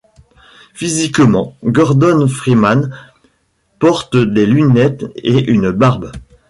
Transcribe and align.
Physiquement, 0.73 1.55
Gordon 1.63 2.27
Freeman 2.27 2.89
porte 3.77 4.17
des 4.17 4.47
lunettes 4.47 5.05
et 5.15 5.45
une 5.51 5.69
barbe. 5.69 6.11